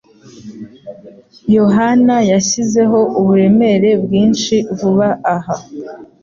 Yohana 1.55 2.15
yashyizeho 2.31 2.99
uburemere 3.19 3.89
bwinshi 4.03 4.55
vuba 4.77 5.07
aha. 5.35 5.55